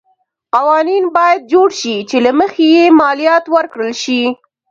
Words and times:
قوانین 0.55 1.03
باید 1.15 1.39
جوړ 1.51 1.69
شي 1.79 1.95
چې 2.09 2.17
له 2.25 2.31
مخې 2.39 2.65
یې 2.75 2.83
مالیات 3.01 3.45
ورکړل 3.55 3.93
شي. 4.03 4.21